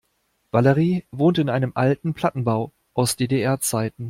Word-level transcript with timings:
Valerie 0.51 1.05
wohnt 1.11 1.37
in 1.37 1.47
einem 1.47 1.73
alten 1.75 2.15
Plattenbau 2.15 2.71
aus 2.95 3.17
DDR-Zeiten. 3.17 3.99